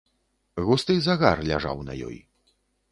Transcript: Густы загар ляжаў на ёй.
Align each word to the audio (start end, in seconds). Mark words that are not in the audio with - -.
Густы 0.69 0.95
загар 1.09 1.37
ляжаў 1.51 1.87
на 1.91 2.03
ёй. 2.09 2.17